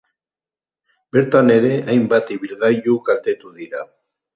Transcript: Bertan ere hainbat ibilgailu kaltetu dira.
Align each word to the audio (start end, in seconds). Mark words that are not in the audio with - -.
Bertan 1.17 1.53
ere 1.57 1.75
hainbat 1.95 2.35
ibilgailu 2.41 3.01
kaltetu 3.11 3.59
dira. 3.63 3.89